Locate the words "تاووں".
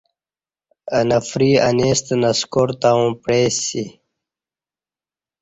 2.81-3.13